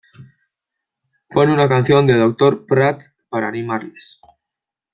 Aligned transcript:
Pon 1.33 1.51
una 1.51 1.69
canción 1.69 2.07
de 2.07 2.17
Doctor 2.17 2.65
Prats 2.65 3.15
para 3.29 3.47
animarles. 3.49 4.19